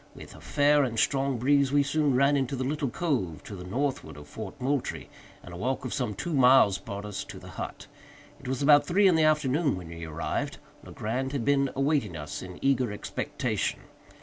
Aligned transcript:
With 0.15 0.33
a 0.33 0.41
fair 0.41 0.83
and 0.83 0.97
strong 0.97 1.37
breeze 1.37 1.71
we 1.71 1.83
soon 1.83 2.15
ran 2.15 2.35
into 2.35 2.55
the 2.55 2.63
little 2.63 2.89
cove 2.89 3.43
to 3.43 3.55
the 3.55 3.63
northward 3.63 4.17
of 4.17 4.27
Fort 4.27 4.59
Moultrie, 4.59 5.11
and 5.43 5.53
a 5.53 5.57
walk 5.57 5.85
of 5.85 5.93
some 5.93 6.15
two 6.15 6.33
miles 6.33 6.79
brought 6.79 7.05
us 7.05 7.23
to 7.25 7.37
the 7.37 7.49
hut. 7.49 7.85
It 8.39 8.47
was 8.47 8.63
about 8.63 8.87
three 8.87 9.07
in 9.07 9.13
the 9.13 9.25
afternoon 9.25 9.77
when 9.77 9.89
we 9.89 10.03
arrived. 10.05 10.57
Legrand 10.83 11.33
had 11.33 11.45
been 11.45 11.69
awaiting 11.75 12.17
us 12.17 12.41
in 12.41 12.57
eager 12.63 12.91
expectation. 12.91 13.81